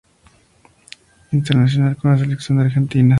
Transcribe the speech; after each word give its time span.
Internacional 1.31 1.95
con 1.95 2.09
la 2.09 2.17
selección 2.17 2.59
argentina. 2.59 3.09